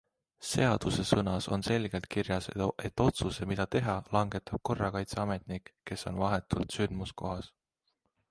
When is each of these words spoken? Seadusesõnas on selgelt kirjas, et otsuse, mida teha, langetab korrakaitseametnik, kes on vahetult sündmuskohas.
Seadusesõnas 0.51 1.47
on 1.57 1.63
selgelt 1.67 2.07
kirjas, 2.13 2.47
et 2.89 3.03
otsuse, 3.05 3.47
mida 3.51 3.67
teha, 3.75 3.97
langetab 4.17 4.63
korrakaitseametnik, 4.69 5.71
kes 5.91 6.07
on 6.13 6.17
vahetult 6.23 6.79
sündmuskohas. 6.79 7.53